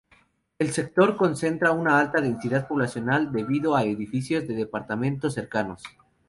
[0.57, 5.83] El sector concentra una alta densidad poblacional debido a edificios de departamentos cercanos.